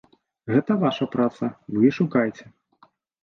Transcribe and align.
Гэта 0.53 0.77
ваша 0.83 1.07
праца, 1.17 1.51
вы 1.75 1.85
і 1.89 1.93
шукайце! 1.99 2.45